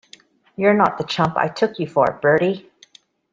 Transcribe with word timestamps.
You're 0.55 0.73
not 0.73 0.97
the 0.97 1.03
chump 1.03 1.37
I 1.37 1.47
took 1.47 1.77
you 1.77 1.85
for, 1.85 2.17
Bertie. 2.23 2.71